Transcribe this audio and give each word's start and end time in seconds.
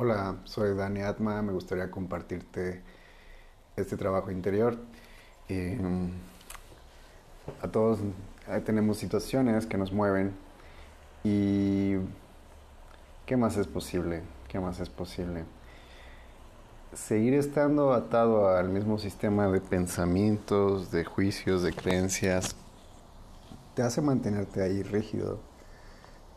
Hola, 0.00 0.36
soy 0.44 0.76
Dani 0.76 1.00
Atma, 1.02 1.42
me 1.42 1.52
gustaría 1.52 1.90
compartirte 1.90 2.82
este 3.74 3.96
trabajo 3.96 4.30
interior. 4.30 4.78
Eh, 5.48 5.76
a 7.60 7.66
todos 7.66 7.98
tenemos 8.64 8.96
situaciones 8.98 9.66
que 9.66 9.76
nos 9.76 9.92
mueven 9.92 10.36
y 11.24 11.96
¿qué 13.26 13.36
más 13.36 13.56
es 13.56 13.66
posible? 13.66 14.22
¿Qué 14.46 14.60
más 14.60 14.78
es 14.78 14.88
posible? 14.88 15.42
Seguir 16.92 17.34
estando 17.34 17.92
atado 17.92 18.56
al 18.56 18.68
mismo 18.68 18.98
sistema 18.98 19.48
de 19.48 19.60
pensamientos, 19.60 20.92
de 20.92 21.04
juicios, 21.04 21.64
de 21.64 21.72
creencias, 21.72 22.54
te 23.74 23.82
hace 23.82 24.00
mantenerte 24.00 24.62
ahí 24.62 24.84
rígido 24.84 25.40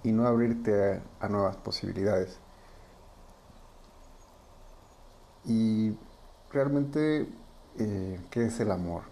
y 0.04 0.14
no 0.14 0.26
abrirte 0.26 1.00
a 1.20 1.28
nuevas 1.28 1.58
posibilidades. 1.58 2.40
Y 5.46 5.96
realmente, 6.52 7.28
eh, 7.80 8.20
¿qué 8.30 8.46
es 8.46 8.60
el 8.60 8.72
amor? 8.72 9.04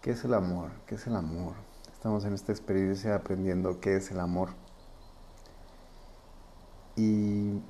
¿Qué 0.00 0.12
es 0.12 0.24
el 0.24 0.34
amor? 0.34 0.70
¿Qué 0.86 0.96
es 0.96 1.06
el 1.06 1.14
amor? 1.14 1.54
Estamos 1.92 2.24
en 2.24 2.34
esta 2.34 2.50
experiencia 2.50 3.14
aprendiendo 3.14 3.78
qué 3.80 3.96
es 3.96 4.10
el 4.10 4.18
amor. 4.18 4.50
Y 6.96 7.60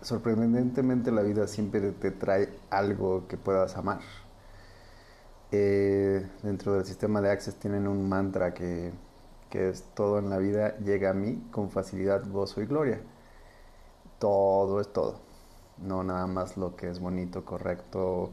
sorprendentemente 0.00 1.12
la 1.12 1.22
vida 1.22 1.46
siempre 1.46 1.92
te 1.92 2.10
trae 2.10 2.48
algo 2.70 3.28
que 3.28 3.36
puedas 3.36 3.76
amar. 3.76 4.00
Eh, 5.52 6.26
dentro 6.42 6.74
del 6.74 6.84
sistema 6.86 7.20
de 7.20 7.30
Access 7.30 7.56
tienen 7.56 7.86
un 7.86 8.08
mantra 8.08 8.54
que, 8.54 8.92
que 9.50 9.70
es 9.70 9.82
todo 9.94 10.18
en 10.18 10.30
la 10.30 10.38
vida 10.38 10.76
llega 10.78 11.10
a 11.10 11.14
mí 11.14 11.42
con 11.50 11.70
facilidad, 11.70 12.26
gozo 12.30 12.60
y 12.60 12.66
gloria 12.66 13.00
todo 14.18 14.80
es 14.80 14.92
todo. 14.92 15.20
No 15.78 16.02
nada 16.04 16.26
más 16.26 16.56
lo 16.56 16.76
que 16.76 16.90
es 16.90 17.00
bonito, 17.00 17.44
correcto, 17.44 18.30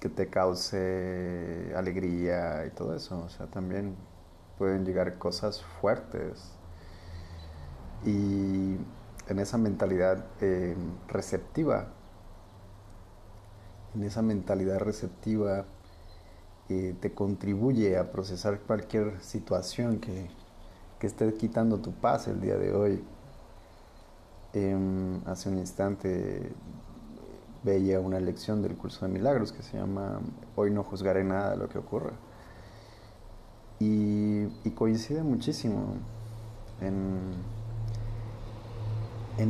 que 0.00 0.08
te 0.08 0.28
cause 0.28 1.72
alegría 1.76 2.66
y 2.66 2.70
todo 2.70 2.94
eso. 2.94 3.22
O 3.24 3.28
sea, 3.28 3.46
también 3.46 3.96
pueden 4.58 4.84
llegar 4.84 5.18
cosas 5.18 5.62
fuertes. 5.80 6.52
Y 8.04 8.76
en 9.28 9.38
esa 9.38 9.58
mentalidad 9.58 10.24
eh, 10.40 10.76
receptiva, 11.08 11.88
en 13.94 14.02
esa 14.04 14.22
mentalidad 14.22 14.78
receptiva, 14.80 15.64
eh, 16.68 16.94
te 17.00 17.12
contribuye 17.14 17.98
a 17.98 18.10
procesar 18.10 18.60
cualquier 18.60 19.20
situación 19.22 20.00
que, 20.00 20.30
que 20.98 21.06
esté 21.06 21.32
quitando 21.34 21.78
tu 21.80 21.92
paz 21.92 22.26
el 22.26 22.40
día 22.40 22.56
de 22.56 22.72
hoy 22.72 23.04
Em, 24.54 25.20
hace 25.26 25.48
un 25.48 25.58
instante 25.58 26.52
veía 27.64 27.98
una 27.98 28.20
lección 28.20 28.62
del 28.62 28.76
curso 28.76 29.04
de 29.04 29.12
milagros 29.12 29.50
que 29.50 29.64
se 29.64 29.76
llama 29.76 30.20
Hoy 30.54 30.70
no 30.70 30.84
juzgaré 30.84 31.24
nada 31.24 31.50
de 31.50 31.56
lo 31.56 31.68
que 31.68 31.78
ocurra. 31.78 32.12
Y, 33.80 34.46
coincide 34.76 35.22
muchísimo 35.22 35.96
en, 36.80 37.34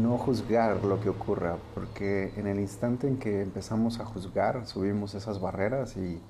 no 0.03 0.17
juzgar 0.17 0.83
lo 0.85 0.99
que 1.01 1.11
ocurra, 1.11 1.59
porque 1.75 2.33
en 2.37 2.47
el 2.47 2.59
instante 2.59 3.07
en 3.07 3.19
que 3.19 3.43
empezamos 3.43 4.01
a 4.01 4.07
juzgar, 4.07 4.67
subimos 4.67 5.15
esas 5.15 5.39
barreras 5.41 5.97
y, 5.97 6.21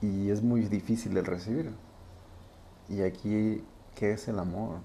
y 0.00 0.30
es 0.30 0.42
muy 0.42 0.62
difícil 0.62 1.16
el 1.16 1.24
recibir. 1.24 1.72
Y 2.88 3.02
aquí, 3.02 3.64
¿qué 3.94 4.12
es 4.12 4.26
el 4.26 4.38
amor? 4.40 4.78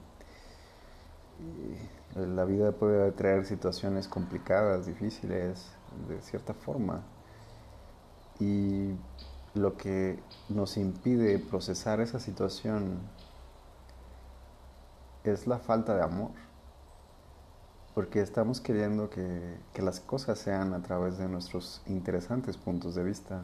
La 2.15 2.43
vida 2.45 2.73
puede 2.73 3.11
traer 3.11 3.45
situaciones 3.45 4.07
complicadas, 4.07 4.85
difíciles, 4.85 5.65
de 6.07 6.21
cierta 6.21 6.53
forma. 6.53 7.03
Y 8.39 8.95
lo 9.53 9.77
que 9.77 10.19
nos 10.49 10.77
impide 10.77 11.39
procesar 11.39 12.01
esa 12.01 12.19
situación 12.19 12.99
es 15.23 15.47
la 15.47 15.59
falta 15.59 15.95
de 15.95 16.03
amor. 16.03 16.31
Porque 17.93 18.21
estamos 18.21 18.61
queriendo 18.61 19.09
que, 19.09 19.57
que 19.73 19.81
las 19.81 19.99
cosas 19.99 20.39
sean 20.39 20.73
a 20.73 20.81
través 20.81 21.17
de 21.17 21.27
nuestros 21.27 21.81
interesantes 21.85 22.57
puntos 22.57 22.95
de 22.95 23.03
vista. 23.03 23.43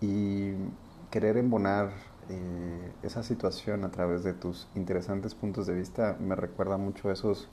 Y 0.00 0.52
querer 1.10 1.36
embonar 1.36 1.90
eh, 2.30 2.92
esa 3.02 3.22
situación 3.22 3.84
a 3.84 3.90
través 3.90 4.22
de 4.22 4.32
tus 4.32 4.68
interesantes 4.76 5.34
puntos 5.34 5.66
de 5.66 5.74
vista 5.74 6.16
me 6.20 6.36
recuerda 6.36 6.76
mucho 6.76 7.08
a 7.08 7.12
esos 7.12 7.48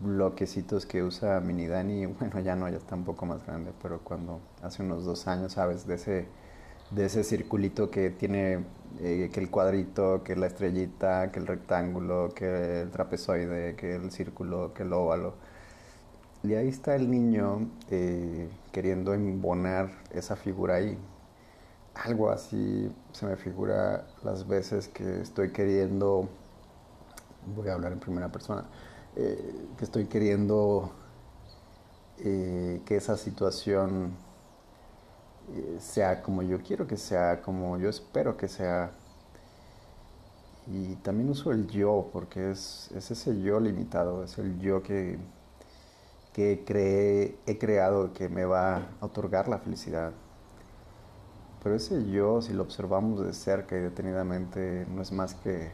bloquecitos 0.00 0.86
que 0.86 1.02
usa 1.02 1.40
Mini 1.40 1.66
Dani. 1.66 2.06
Bueno, 2.18 2.40
ya 2.40 2.56
no, 2.56 2.68
ya 2.68 2.78
está 2.78 2.94
un 2.96 3.04
poco 3.04 3.26
más 3.26 3.44
grande, 3.46 3.72
pero 3.82 4.00
cuando 4.00 4.40
hace 4.62 4.82
unos 4.82 5.04
dos 5.04 5.28
años, 5.28 5.52
¿sabes? 5.52 5.86
De 5.86 5.96
ese, 5.96 6.26
de 6.90 7.04
ese 7.06 7.24
circulito 7.24 7.90
que 7.90 8.10
tiene 8.10 8.64
eh, 9.00 9.30
que 9.32 9.40
el 9.40 9.50
cuadrito, 9.50 10.22
que 10.24 10.36
la 10.36 10.46
estrellita, 10.46 11.30
que 11.32 11.40
el 11.40 11.46
rectángulo, 11.46 12.30
que 12.34 12.82
el 12.82 12.90
trapezoide, 12.90 13.76
que 13.76 13.96
el 13.96 14.10
círculo, 14.10 14.72
que 14.74 14.84
el 14.84 14.92
óvalo. 14.92 15.34
Y 16.42 16.54
ahí 16.54 16.68
está 16.68 16.96
el 16.96 17.10
niño 17.10 17.68
eh, 17.90 18.48
queriendo 18.72 19.14
embonar 19.14 19.90
esa 20.12 20.36
figura 20.36 20.76
ahí 20.76 20.98
algo 21.94 22.30
así 22.30 22.90
se 23.12 23.26
me 23.26 23.36
figura 23.36 24.06
las 24.24 24.46
veces 24.46 24.88
que 24.88 25.20
estoy 25.20 25.52
queriendo, 25.52 26.28
voy 27.54 27.68
a 27.68 27.74
hablar 27.74 27.92
en 27.92 28.00
primera 28.00 28.30
persona, 28.30 28.64
eh, 29.16 29.54
que 29.76 29.84
estoy 29.84 30.06
queriendo 30.06 30.92
eh, 32.18 32.82
que 32.86 32.96
esa 32.96 33.16
situación 33.16 34.16
eh, 35.54 35.76
sea 35.80 36.22
como 36.22 36.42
yo 36.42 36.62
quiero 36.62 36.86
que 36.86 36.96
sea, 36.96 37.42
como 37.42 37.78
yo 37.78 37.88
espero 37.88 38.36
que 38.36 38.48
sea. 38.48 38.92
Y 40.66 40.94
también 40.96 41.28
uso 41.30 41.50
el 41.52 41.66
yo, 41.68 42.08
porque 42.12 42.50
es, 42.52 42.90
es 42.94 43.10
ese 43.10 43.40
yo 43.42 43.58
limitado, 43.60 44.22
es 44.24 44.38
el 44.38 44.58
yo 44.60 44.82
que, 44.82 45.18
que 46.32 46.64
creé, 46.66 47.36
he 47.46 47.58
creado 47.58 48.12
que 48.12 48.28
me 48.28 48.44
va 48.44 48.76
a 49.00 49.04
otorgar 49.06 49.48
la 49.48 49.58
felicidad. 49.58 50.12
Pero 51.62 51.76
ese 51.76 52.10
yo, 52.10 52.42
si 52.42 52.52
lo 52.52 52.62
observamos 52.62 53.24
de 53.24 53.32
cerca 53.32 53.76
y 53.76 53.80
detenidamente, 53.80 54.86
no 54.90 55.00
es 55.00 55.12
más 55.12 55.34
que 55.34 55.70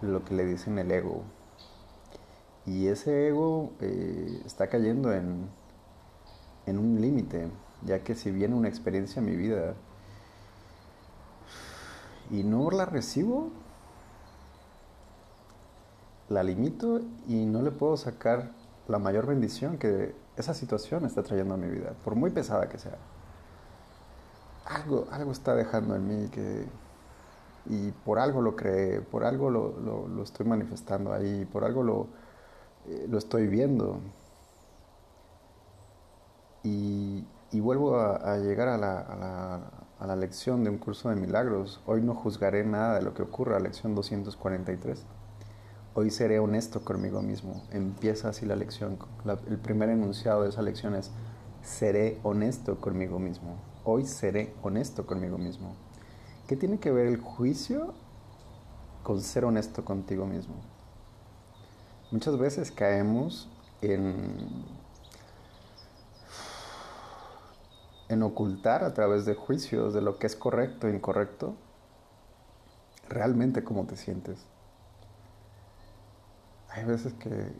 lo 0.00 0.24
que 0.24 0.34
le 0.34 0.44
dicen 0.46 0.78
el 0.78 0.90
ego. 0.92 1.24
Y 2.64 2.86
ese 2.86 3.28
ego 3.28 3.72
eh, 3.80 4.42
está 4.44 4.68
cayendo 4.68 5.12
en, 5.12 5.48
en 6.66 6.78
un 6.78 7.00
límite, 7.00 7.50
ya 7.82 8.04
que 8.04 8.14
si 8.14 8.30
viene 8.30 8.54
una 8.54 8.68
experiencia 8.68 9.18
en 9.20 9.26
mi 9.26 9.36
vida 9.36 9.74
y 12.30 12.44
no 12.44 12.70
la 12.70 12.84
recibo, 12.84 13.50
la 16.28 16.42
limito 16.42 17.00
y 17.28 17.46
no 17.46 17.62
le 17.62 17.70
puedo 17.72 17.96
sacar 17.96 18.52
la 18.88 18.98
mayor 18.98 19.26
bendición 19.26 19.78
que 19.78 20.14
esa 20.36 20.54
situación 20.54 21.04
está 21.04 21.22
trayendo 21.22 21.54
a 21.54 21.56
mi 21.56 21.68
vida, 21.68 21.94
por 22.04 22.14
muy 22.14 22.30
pesada 22.30 22.68
que 22.68 22.78
sea 22.78 22.98
algo, 24.66 25.06
algo 25.10 25.32
está 25.32 25.54
dejando 25.54 25.96
en 25.96 26.08
mí 26.08 26.28
que, 26.28 26.66
y 27.66 27.92
por 28.04 28.18
algo 28.18 28.42
lo 28.42 28.56
creé, 28.56 29.00
por 29.00 29.24
algo 29.24 29.50
lo, 29.50 30.22
estoy 30.22 30.46
manifestando 30.46 31.12
ahí, 31.12 31.44
por 31.52 31.64
algo 31.64 31.82
lo, 31.82 32.06
eh, 32.86 33.06
lo 33.08 33.18
estoy 33.18 33.46
viendo. 33.46 34.00
Y, 36.62 37.24
vuelvo 37.52 37.98
a, 37.98 38.36
llegar 38.36 38.68
a 38.68 38.76
la, 38.76 39.00
a, 39.00 39.16
la, 39.16 39.70
a 39.98 40.06
la, 40.06 40.14
lección 40.16 40.62
de 40.62 40.70
un 40.70 40.78
curso 40.78 41.08
de 41.08 41.16
milagros. 41.16 41.80
Hoy 41.86 42.02
no 42.02 42.14
juzgaré 42.14 42.64
nada 42.64 42.96
de 42.96 43.02
lo 43.02 43.14
que 43.14 43.22
ocurra, 43.22 43.58
lección 43.60 43.94
243. 43.94 45.04
Hoy 45.94 46.10
seré 46.10 46.38
honesto 46.38 46.84
conmigo 46.84 47.22
mismo. 47.22 47.62
Empieza 47.72 48.28
así 48.28 48.44
la 48.44 48.56
lección. 48.56 48.98
el 49.48 49.58
primer 49.58 49.88
enunciado 49.88 50.42
de 50.42 50.50
esa 50.50 50.60
lección 50.60 50.94
es, 50.94 51.12
seré 51.62 52.20
honesto 52.24 52.78
conmigo 52.78 53.18
mismo 53.18 53.56
hoy 53.86 54.04
seré 54.04 54.52
honesto 54.62 55.06
conmigo 55.06 55.38
mismo. 55.38 55.76
¿Qué 56.48 56.56
tiene 56.56 56.78
que 56.78 56.90
ver 56.90 57.06
el 57.06 57.18
juicio 57.18 57.94
con 59.02 59.20
ser 59.22 59.44
honesto 59.44 59.84
contigo 59.84 60.26
mismo? 60.26 60.56
Muchas 62.10 62.36
veces 62.36 62.72
caemos 62.72 63.48
en, 63.80 64.64
en 68.08 68.22
ocultar 68.22 68.84
a 68.84 68.92
través 68.92 69.24
de 69.24 69.34
juicios 69.34 69.94
de 69.94 70.02
lo 70.02 70.18
que 70.18 70.26
es 70.26 70.34
correcto 70.34 70.88
e 70.88 70.94
incorrecto 70.94 71.54
realmente 73.08 73.62
cómo 73.62 73.86
te 73.86 73.96
sientes. 73.96 74.44
Hay 76.70 76.84
veces 76.84 77.12
que, 77.14 77.52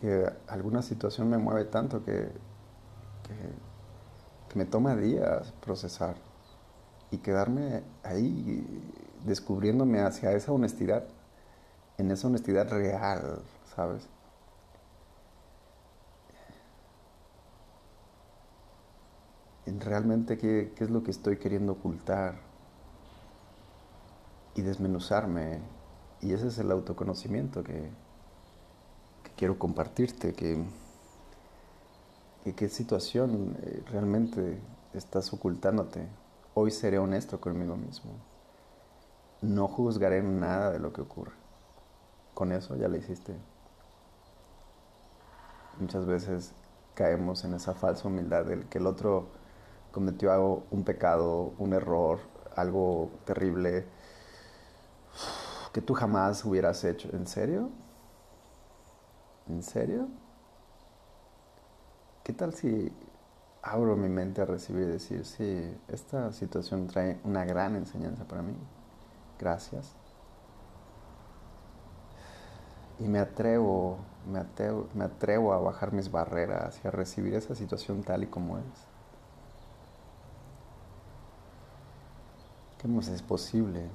que 0.00 0.32
alguna 0.46 0.82
situación 0.82 1.28
me 1.28 1.38
mueve 1.38 1.64
tanto 1.64 2.04
que, 2.04 2.12
que 2.12 3.65
me 4.56 4.64
toma 4.64 4.96
días 4.96 5.52
procesar 5.60 6.16
y 7.10 7.18
quedarme 7.18 7.82
ahí 8.02 8.66
descubriéndome 9.24 10.00
hacia 10.00 10.32
esa 10.32 10.50
honestidad, 10.50 11.04
en 11.98 12.10
esa 12.10 12.26
honestidad 12.26 12.68
real, 12.70 13.42
¿sabes? 13.74 14.08
realmente 19.66 20.38
qué, 20.38 20.72
qué, 20.74 20.84
es 20.84 20.90
lo 20.90 21.02
que 21.02 21.10
estoy 21.10 21.36
queriendo 21.36 21.72
ocultar 21.72 22.36
y 24.54 24.62
desmenuzarme. 24.62 25.60
Y 26.22 26.32
ese 26.32 26.48
es 26.48 26.58
el 26.58 26.70
autoconocimiento 26.70 27.62
que, 27.62 27.90
que 29.22 29.30
quiero 29.36 29.58
compartirte, 29.58 30.32
que 30.32 30.64
qué 32.52 32.68
situación 32.68 33.56
eh, 33.62 33.82
realmente 33.90 34.60
estás 34.94 35.32
ocultándote. 35.32 36.06
Hoy 36.54 36.70
seré 36.70 36.98
honesto 36.98 37.40
conmigo 37.40 37.76
mismo. 37.76 38.12
No 39.42 39.68
juzgaré 39.68 40.22
nada 40.22 40.70
de 40.70 40.78
lo 40.78 40.92
que 40.92 41.02
ocurre. 41.02 41.32
Con 42.34 42.52
eso 42.52 42.76
ya 42.76 42.88
lo 42.88 42.96
hiciste. 42.96 43.34
Muchas 45.78 46.06
veces 46.06 46.52
caemos 46.94 47.44
en 47.44 47.54
esa 47.54 47.74
falsa 47.74 48.08
humildad 48.08 48.44
del 48.44 48.66
que 48.66 48.78
el 48.78 48.86
otro 48.86 49.28
cometió 49.92 50.32
algo, 50.32 50.64
un 50.70 50.84
pecado, 50.84 51.52
un 51.58 51.72
error, 51.74 52.18
algo 52.54 53.10
terrible 53.24 53.86
que 55.72 55.82
tú 55.82 55.94
jamás 55.94 56.44
hubieras 56.44 56.84
hecho. 56.84 57.08
¿En 57.12 57.26
serio? 57.26 57.70
¿En 59.48 59.62
serio? 59.62 60.08
¿Qué 62.26 62.32
tal 62.32 62.52
si 62.54 62.90
abro 63.62 63.94
mi 63.94 64.08
mente 64.08 64.42
a 64.42 64.46
recibir 64.46 64.82
y 64.82 64.86
decir, 64.86 65.24
sí, 65.24 65.78
esta 65.86 66.32
situación 66.32 66.88
trae 66.88 67.20
una 67.22 67.44
gran 67.44 67.76
enseñanza 67.76 68.24
para 68.24 68.42
mí? 68.42 68.52
Gracias. 69.38 69.92
Y 72.98 73.04
me 73.04 73.20
atrevo, 73.20 73.98
me 74.28 74.40
atrevo, 74.40 74.88
me 74.92 75.04
atrevo 75.04 75.52
a 75.52 75.60
bajar 75.60 75.92
mis 75.92 76.10
barreras 76.10 76.80
y 76.82 76.88
a 76.88 76.90
recibir 76.90 77.32
esa 77.34 77.54
situación 77.54 78.02
tal 78.02 78.24
y 78.24 78.26
como 78.26 78.58
es. 78.58 78.64
¿Qué 82.82 82.88
más 82.88 83.06
es 83.06 83.22
posible? 83.22 83.88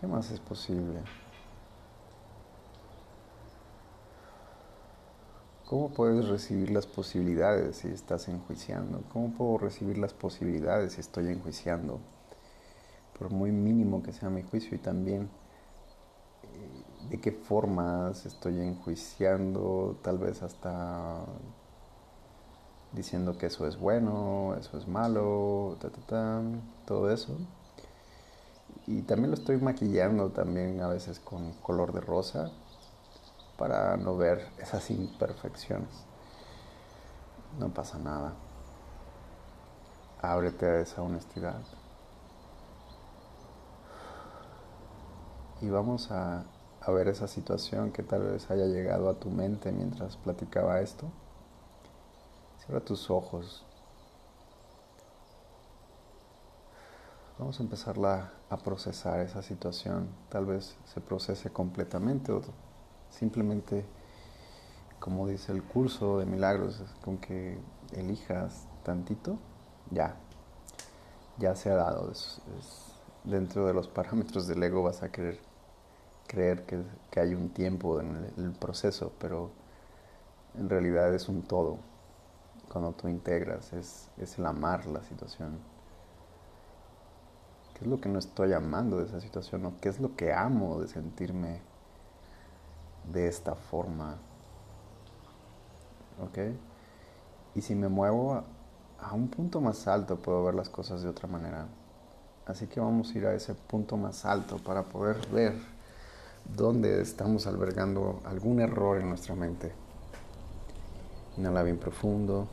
¿Qué 0.00 0.06
más 0.06 0.30
es 0.30 0.38
posible? 0.38 1.00
¿Cómo 5.68 5.90
puedes 5.90 6.26
recibir 6.26 6.70
las 6.70 6.86
posibilidades 6.86 7.76
si 7.76 7.88
estás 7.88 8.26
enjuiciando? 8.28 9.02
¿Cómo 9.12 9.34
puedo 9.34 9.58
recibir 9.58 9.98
las 9.98 10.14
posibilidades 10.14 10.94
si 10.94 11.02
estoy 11.02 11.28
enjuiciando? 11.28 12.00
Por 13.18 13.28
muy 13.28 13.52
mínimo 13.52 14.02
que 14.02 14.14
sea 14.14 14.30
mi 14.30 14.42
juicio 14.42 14.74
y 14.74 14.78
también 14.78 15.28
eh, 16.42 17.10
de 17.10 17.20
qué 17.20 17.32
formas 17.32 18.24
estoy 18.24 18.58
enjuiciando, 18.62 19.98
tal 20.00 20.16
vez 20.16 20.42
hasta 20.42 21.22
diciendo 22.92 23.36
que 23.36 23.44
eso 23.44 23.66
es 23.66 23.78
bueno, 23.78 24.56
eso 24.58 24.78
es 24.78 24.88
malo, 24.88 25.76
todo 26.86 27.10
eso. 27.10 27.36
Y 28.86 29.02
también 29.02 29.32
lo 29.32 29.36
estoy 29.36 29.58
maquillando 29.58 30.30
también 30.30 30.80
a 30.80 30.88
veces 30.88 31.20
con 31.20 31.52
color 31.60 31.92
de 31.92 32.00
rosa 32.00 32.52
para 33.58 33.96
no 33.96 34.16
ver 34.16 34.48
esas 34.58 34.88
imperfecciones. 34.90 35.90
No 37.58 37.74
pasa 37.74 37.98
nada. 37.98 38.32
Ábrete 40.22 40.64
a 40.64 40.80
esa 40.80 41.02
honestidad. 41.02 41.60
Y 45.60 45.68
vamos 45.68 46.10
a, 46.12 46.44
ver 46.86 47.08
esa 47.08 47.26
situación 47.26 47.92
que 47.92 48.02
tal 48.02 48.22
vez 48.22 48.50
haya 48.50 48.64
llegado 48.64 49.10
a 49.10 49.20
tu 49.20 49.28
mente 49.28 49.72
mientras 49.72 50.16
platicaba 50.16 50.80
esto. 50.80 51.10
Cierra 52.64 52.80
tus 52.80 53.10
ojos. 53.10 53.66
Vamos 57.38 57.60
a 57.60 57.62
empezar 57.62 57.96
a 58.48 58.56
procesar 58.56 59.20
esa 59.20 59.42
situación. 59.42 60.08
Tal 60.30 60.46
vez 60.46 60.76
se 60.86 61.00
procese 61.02 61.50
completamente 61.50 62.32
simplemente, 63.10 63.84
como 64.98 65.26
dice 65.28 65.52
el 65.52 65.62
curso 65.62 66.18
de 66.18 66.26
milagros, 66.26 66.82
con 67.02 67.18
que 67.18 67.58
elijas 67.92 68.66
tantito, 68.84 69.38
ya, 69.90 70.16
ya 71.38 71.54
se 71.54 71.70
ha 71.70 71.74
dado. 71.74 72.12
dentro 73.24 73.66
de 73.66 73.74
los 73.74 73.88
parámetros 73.98 74.46
del 74.46 74.62
ego 74.62 74.82
vas 74.82 75.02
a 75.02 75.10
querer 75.10 75.38
creer 76.26 76.66
que, 76.66 76.82
que 77.10 77.20
hay 77.20 77.34
un 77.34 77.50
tiempo 77.50 78.00
en 78.00 78.32
el 78.36 78.52
proceso, 78.52 79.12
pero 79.18 79.50
en 80.54 80.68
realidad 80.68 81.14
es 81.14 81.28
un 81.28 81.42
todo 81.42 81.78
cuando 82.68 82.92
tú 82.92 83.08
integras, 83.08 83.72
es, 83.72 84.10
el 84.36 84.46
amar 84.46 84.86
la 84.86 85.02
situación. 85.02 85.58
¿Qué 87.74 87.84
es 87.84 87.90
lo 87.90 88.00
que 88.00 88.08
no 88.08 88.18
estoy 88.18 88.52
amando 88.52 88.98
de 88.98 89.06
esa 89.06 89.20
situación? 89.20 89.64
¿O 89.66 89.74
qué 89.80 89.88
es 89.88 90.00
lo 90.00 90.16
que 90.16 90.32
amo 90.32 90.80
de 90.80 90.88
sentirme 90.88 91.60
de 93.12 93.28
esta 93.28 93.54
forma? 93.54 94.16
¿Ok? 96.22 96.38
Y 97.54 97.62
si 97.62 97.74
me 97.74 97.88
muevo 97.88 98.44
a, 99.00 99.14
un 99.14 99.28
punto 99.28 99.60
más 99.60 99.86
alto, 99.88 100.16
puedo 100.16 100.44
ver 100.44 100.54
las 100.54 100.68
cosas 100.68 101.02
de 101.02 101.08
otra 101.08 101.28
manera. 101.28 101.66
Así 102.46 102.66
que 102.66 102.80
vamos 102.80 103.14
a 103.14 103.18
ir 103.18 103.26
a 103.26 103.34
ese 103.34 103.54
punto 103.54 103.96
más 103.96 104.24
alto 104.24 104.58
para 104.58 104.82
poder 104.84 105.16
ver 105.28 105.54
dónde 106.56 107.00
estamos 107.00 107.46
albergando 107.46 108.20
algún 108.24 108.60
error 108.60 108.98
en 108.98 109.08
nuestra 109.08 109.34
mente. 109.34 109.72
Inhala 111.36 111.62
bien 111.62 111.78
profundo. 111.78 112.48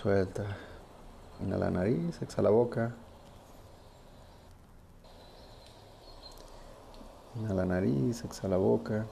Suelta. 0.00 0.44
Inhala 1.40 1.66
la 1.66 1.70
nariz, 1.70 2.20
exhala 2.20 2.50
la 2.50 2.54
boca. 2.54 2.94
Inhala 7.34 7.64
la 7.64 7.64
nariz, 7.64 8.24
exhala 8.24 8.56
la 8.56 8.62
boca. 8.62 9.06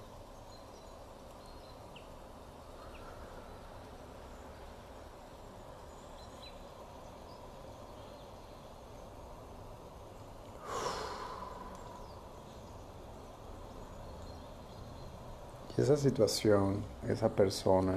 Esa 15.76 15.96
situación, 15.96 16.84
esa 17.08 17.30
persona, 17.30 17.94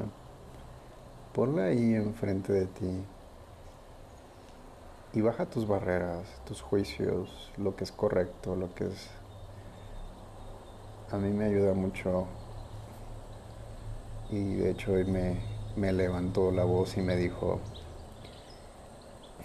ponla 1.34 1.66
ahí 1.66 1.96
enfrente 1.96 2.54
de 2.54 2.66
ti 2.68 3.04
y 5.14 5.22
baja 5.22 5.46
tus 5.46 5.68
barreras, 5.68 6.26
tus 6.46 6.62
juicios, 6.62 7.52
lo 7.58 7.76
que 7.76 7.84
es 7.84 7.92
correcto, 7.92 8.56
lo 8.56 8.74
que 8.74 8.86
es... 8.86 9.23
A 11.14 11.18
mí 11.18 11.30
me 11.32 11.46
ayuda 11.46 11.74
mucho 11.74 12.28
y 14.30 14.56
de 14.56 14.72
hecho 14.72 14.94
hoy 14.94 15.06
me, 15.06 15.38
me 15.78 15.94
levantó 15.94 16.52
la 16.52 16.64
voz 16.66 16.98
y 16.98 17.02
me 17.02 17.16
dijo, 17.16 17.60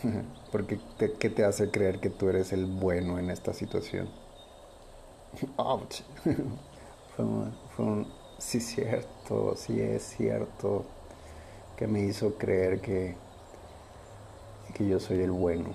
porque 0.53 0.79
¿qué 1.19 1.31
te 1.31 1.45
hace 1.45 1.71
creer 1.71 2.01
que 2.01 2.11
tú 2.11 2.29
eres 2.29 2.53
el 2.53 2.67
bueno 2.67 3.19
en 3.19 3.31
esta 3.31 3.53
situación? 3.53 4.09
Ouch. 5.57 6.03
fue, 7.17 7.25
fue 7.77 7.85
un, 7.85 8.07
sí 8.39 8.61
cierto, 8.61 9.55
sí 9.57 9.81
es 9.81 10.03
cierto 10.03 10.85
que 11.77 11.87
me 11.87 12.01
hizo 12.03 12.35
creer 12.35 12.81
que, 12.81 13.17
que 14.75 14.87
yo 14.87 15.01
soy 15.01 15.21
el 15.21 15.31
bueno. 15.31 15.75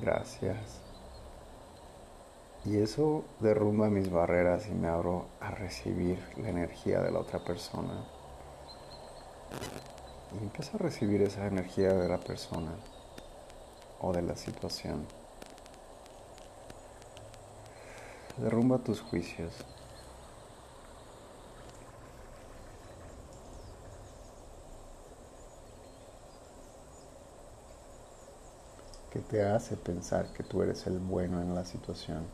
Gracias. 0.00 0.83
Y 2.66 2.78
eso 2.78 3.24
derrumba 3.40 3.90
mis 3.90 4.10
barreras 4.10 4.68
y 4.68 4.72
me 4.72 4.88
abro 4.88 5.26
a 5.38 5.50
recibir 5.50 6.18
la 6.38 6.48
energía 6.48 7.00
de 7.02 7.10
la 7.10 7.18
otra 7.18 7.44
persona. 7.44 8.06
Y 10.32 10.42
empiezo 10.42 10.78
a 10.78 10.80
recibir 10.80 11.20
esa 11.20 11.46
energía 11.46 11.92
de 11.92 12.08
la 12.08 12.18
persona 12.18 12.72
o 14.00 14.14
de 14.14 14.22
la 14.22 14.34
situación. 14.34 15.06
Derrumba 18.38 18.78
tus 18.78 19.00
juicios. 19.00 19.52
que 29.10 29.20
te 29.20 29.44
hace 29.44 29.76
pensar 29.76 30.32
que 30.32 30.42
tú 30.42 30.60
eres 30.60 30.88
el 30.88 30.98
bueno 30.98 31.40
en 31.40 31.54
la 31.54 31.64
situación. 31.64 32.26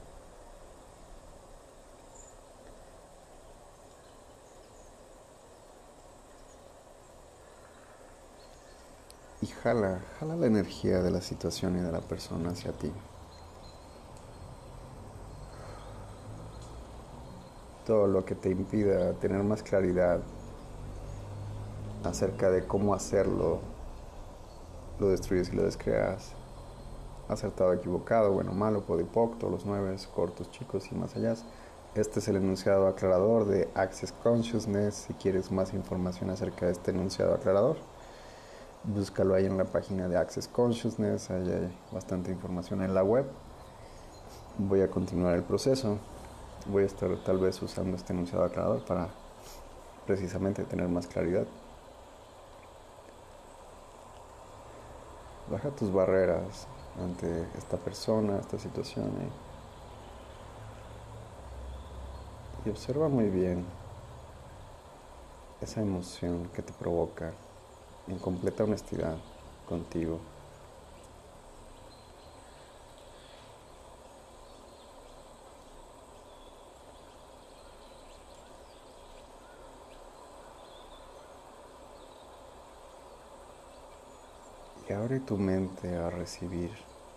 Y 9.43 9.47
jala, 9.47 10.01
jala 10.19 10.37
la 10.37 10.47
energía 10.47 11.01
de 11.01 11.11
la 11.11 11.23
situación 11.23 11.77
y 11.79 11.81
de 11.81 11.91
la 11.91 12.01
persona 12.01 12.51
hacia 12.51 12.73
ti. 12.73 12.93
Todo 17.87 18.07
lo 18.07 18.25
que 18.25 18.35
te 18.35 18.51
impida 18.51 19.15
tener 19.15 19.43
más 19.43 19.63
claridad 19.63 20.21
acerca 22.05 22.51
de 22.51 22.67
cómo 22.67 22.95
hacerlo, 22.95 23.61
lo 24.99 25.09
destruyes 25.09 25.51
y 25.53 25.57
lo 25.57 25.63
descreas. 25.63 26.33
Acertado, 27.29 27.73
equivocado, 27.73 28.33
bueno, 28.33 28.53
malo, 28.53 28.85
podipoc, 28.85 29.39
todos 29.39 29.53
los 29.53 29.65
nueve, 29.65 29.97
cortos, 30.15 30.51
chicos 30.51 30.91
y 30.93 30.95
más 30.95 31.17
allá. 31.17 31.35
Este 31.95 32.19
es 32.19 32.29
el 32.29 32.37
enunciado 32.37 32.87
aclarador 32.89 33.47
de 33.47 33.69
Access 33.75 34.13
Consciousness. 34.13 35.07
Si 35.07 35.15
quieres 35.15 35.51
más 35.51 35.73
información 35.73 36.29
acerca 36.31 36.67
de 36.67 36.73
este 36.73 36.91
enunciado 36.91 37.35
aclarador, 37.35 37.77
búscalo 38.85 39.35
ahí 39.35 39.47
en 39.47 39.59
la 39.59 39.65
página 39.65 40.09
de 40.09 40.17
Access 40.17 40.49
Consciousness. 40.49 41.31
Ahí 41.31 41.51
hay 41.51 41.79
bastante 41.93 42.31
información 42.31 42.83
en 42.83 42.95
la 42.95 43.03
web. 43.03 43.27
Voy 44.59 44.81
a 44.81 44.91
continuar 44.91 45.35
el 45.35 45.43
proceso. 45.43 45.99
Voy 46.67 46.85
a 46.85 46.87
estar 46.87 47.09
tal 47.25 47.39
vez 47.39 47.61
usando 47.63 47.97
este 47.97 48.13
enunciado 48.13 48.45
aclarador 48.45 48.85
para 48.85 49.09
precisamente 50.07 50.65
tener 50.65 50.89
más 50.89 51.07
claridad. 51.07 51.47
Baja 55.51 55.71
tus 55.71 55.93
barreras 55.93 56.67
ante 57.01 57.47
esta 57.57 57.77
persona, 57.77 58.39
esta 58.39 58.59
situación. 58.59 59.07
¿eh? 59.07 59.31
Y 62.67 62.71
observa 62.71 63.09
muy 63.09 63.29
bien 63.31 63.65
esa 65.61 65.81
emoción 65.81 66.49
que 66.55 66.63
te 66.63 66.73
provoca 66.73 67.33
en 68.11 68.19
completa 68.19 68.65
honestidad 68.65 69.17
contigo. 69.69 70.19
Y 84.89 84.93
abre 84.93 85.21
tu 85.21 85.37
mente 85.37 85.97
a 85.97 86.11
recibir 86.11 86.71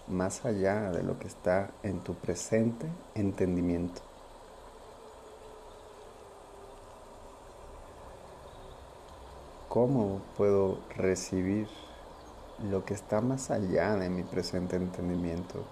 más 0.08 0.46
allá 0.46 0.92
de 0.92 1.02
lo 1.02 1.18
que 1.18 1.28
está 1.28 1.72
en 1.82 2.02
tu 2.02 2.14
presente 2.14 2.86
entendimiento. 3.16 4.13
¿Cómo 9.74 10.22
puedo 10.38 10.78
recibir 10.96 11.68
lo 12.70 12.86
que 12.86 12.94
está 12.94 13.22
más 13.22 13.50
allá 13.50 13.96
de 13.96 14.08
mi 14.08 14.22
presente 14.22 14.76
entendimiento? 14.76 15.64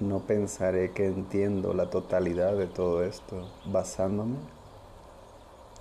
No 0.00 0.18
pensaré 0.18 0.90
que 0.90 1.06
entiendo 1.06 1.74
la 1.74 1.90
totalidad 1.90 2.56
de 2.56 2.66
todo 2.66 3.04
esto 3.04 3.48
basándome 3.66 4.38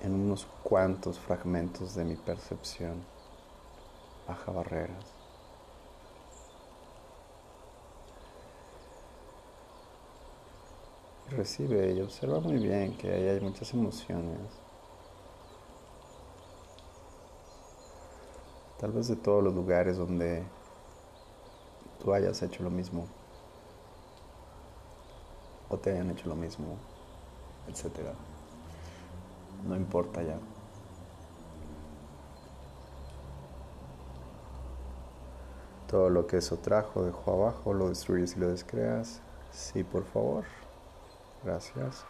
en 0.04 0.14
unos 0.14 0.46
cuantos 0.62 1.18
fragmentos 1.18 1.96
de 1.96 2.06
mi 2.06 2.16
percepción. 2.16 3.15
Baja 4.27 4.51
barreras. 4.51 5.05
Recibe 11.29 11.94
y 11.94 12.01
observa 12.01 12.39
muy 12.39 12.58
bien 12.58 12.96
que 12.98 13.12
ahí 13.12 13.27
hay 13.27 13.39
muchas 13.39 13.74
emociones. 13.74 14.39
Tal 18.79 18.91
vez 18.91 19.08
de 19.08 19.15
todos 19.15 19.44
los 19.44 19.53
lugares 19.53 19.98
donde 19.98 20.44
tú 22.03 22.13
hayas 22.13 22.41
hecho 22.44 22.62
lo 22.63 22.70
mismo 22.70 23.08
o 25.70 25.77
te 25.77 25.91
hayan 25.91 26.12
hecho 26.12 26.29
lo 26.29 26.36
mismo, 26.36 26.77
etcétera. 27.67 28.13
No 29.67 29.75
importa 29.75 30.22
ya. 30.22 30.38
Todo 35.96 36.10
lo 36.10 36.28
que 36.28 36.36
eso 36.40 36.58
trajo, 36.58 37.04
dejó 37.04 37.32
abajo, 37.32 37.74
lo 37.74 37.88
destruyes 37.88 38.36
y 38.36 38.40
lo 38.42 38.50
descreas. 38.50 39.22
Sí, 39.54 39.82
por 39.82 40.04
favor. 40.04 40.44
Gracias. 41.42 42.04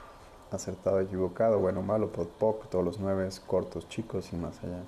Acertado, 0.50 1.00
equivocado, 1.02 1.60
bueno, 1.60 1.84
malo, 1.84 2.12
pod, 2.12 2.26
poc, 2.26 2.68
todos 2.68 2.84
los 2.84 3.00
nueve, 3.00 3.30
cortos, 3.46 3.88
chicos 3.88 4.34
y 4.34 4.38
más 4.38 4.58
allá. 4.64 4.82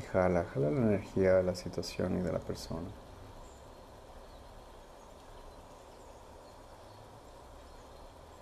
Y 0.00 0.02
jala, 0.06 0.44
jala 0.52 0.72
la 0.72 0.76
energía 0.76 1.34
de 1.34 1.44
la 1.44 1.54
situación 1.54 2.18
y 2.18 2.22
de 2.22 2.32
la 2.32 2.40
persona. 2.40 2.88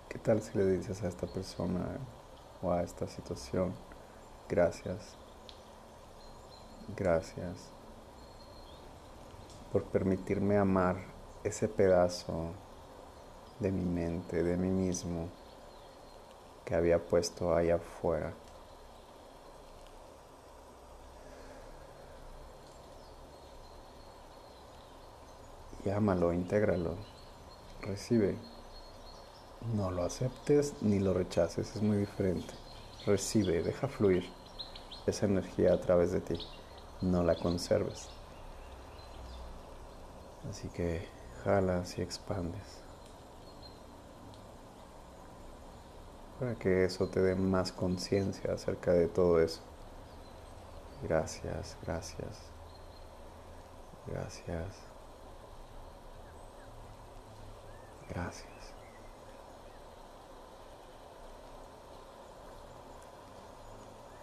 ¿Qué 0.09 0.17
tal 0.17 0.41
si 0.41 0.57
le 0.57 0.65
dices 0.65 1.03
a 1.03 1.07
esta 1.07 1.27
persona 1.27 1.99
o 2.63 2.71
a 2.71 2.81
esta 2.81 3.07
situación, 3.07 3.71
gracias, 4.47 5.15
gracias 6.95 7.69
por 9.71 9.83
permitirme 9.83 10.57
amar 10.57 10.97
ese 11.43 11.67
pedazo 11.67 12.51
de 13.59 13.71
mi 13.71 13.85
mente, 13.85 14.43
de 14.43 14.57
mí 14.57 14.69
mismo, 14.69 15.29
que 16.63 16.75
había 16.75 16.99
puesto 16.99 17.55
ahí 17.55 17.69
afuera? 17.69 18.33
Llámalo, 25.83 26.33
intégralo, 26.33 26.95
recibe. 27.81 28.35
No 29.75 29.91
lo 29.91 30.03
aceptes 30.03 30.73
ni 30.81 30.99
lo 30.99 31.13
rechaces, 31.13 31.75
es 31.75 31.81
muy 31.81 31.97
diferente. 31.97 32.64
Recibe, 33.05 33.61
deja 33.61 33.87
fluir 33.87 34.25
esa 35.05 35.27
energía 35.27 35.73
a 35.73 35.79
través 35.79 36.11
de 36.11 36.21
ti. 36.21 36.39
No 37.01 37.23
la 37.23 37.35
conserves. 37.35 38.09
Así 40.49 40.67
que 40.69 41.07
jalas 41.43 41.97
y 41.97 42.01
expandes. 42.01 42.81
Para 46.39 46.55
que 46.55 46.85
eso 46.85 47.07
te 47.07 47.21
dé 47.21 47.35
más 47.35 47.71
conciencia 47.71 48.53
acerca 48.53 48.91
de 48.91 49.07
todo 49.07 49.39
eso. 49.39 49.61
Gracias, 51.03 51.77
gracias. 51.83 52.51
Gracias. 54.07 54.95
Gracias. 58.09 58.74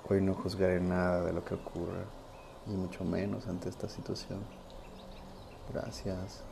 Hoy 0.08 0.20
no 0.20 0.34
juzgaré 0.34 0.80
nada 0.80 1.22
de 1.22 1.32
lo 1.32 1.44
que 1.44 1.54
ocurra, 1.54 2.04
y 2.66 2.70
mucho 2.70 3.04
menos 3.04 3.46
ante 3.46 3.68
esta 3.68 3.88
situación. 3.88 4.40
Gracias. 5.72 6.42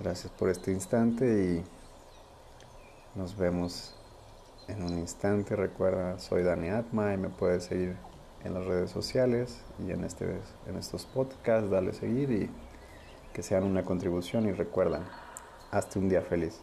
Gracias 0.00 0.32
por 0.32 0.48
este 0.48 0.72
instante 0.72 1.24
y 1.26 1.64
nos 3.14 3.36
vemos 3.36 3.94
en 4.68 4.82
un 4.82 4.98
instante. 4.98 5.54
Recuerda, 5.54 6.18
soy 6.18 6.42
Dani 6.42 6.70
Atma 6.70 7.14
y 7.14 7.18
me 7.18 7.28
puedes 7.28 7.64
seguir 7.64 7.96
en 8.42 8.54
las 8.54 8.64
redes 8.64 8.90
sociales 8.90 9.60
y 9.78 9.92
en, 9.92 10.04
este, 10.04 10.40
en 10.66 10.76
estos 10.76 11.04
podcasts. 11.04 11.70
Dale 11.70 11.92
seguir 11.92 12.30
y 12.30 12.50
que 13.32 13.42
sean 13.42 13.64
una 13.64 13.84
contribución 13.84 14.46
y 14.46 14.52
recuerda, 14.52 15.02
hazte 15.70 15.98
un 15.98 16.08
día 16.08 16.22
feliz. 16.22 16.60